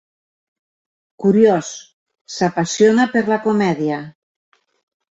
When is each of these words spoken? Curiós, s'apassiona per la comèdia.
Curiós, 1.25 1.69
s'apassiona 2.39 3.09
per 3.15 3.25
la 3.31 3.41
comèdia. 3.49 4.05